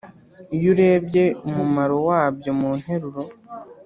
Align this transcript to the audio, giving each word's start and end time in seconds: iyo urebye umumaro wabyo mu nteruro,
iyo 0.55 0.67
urebye 0.73 1.23
umumaro 1.47 1.95
wabyo 2.07 2.51
mu 2.59 2.69
nteruro, 2.79 3.21